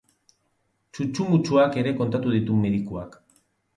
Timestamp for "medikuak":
2.67-3.15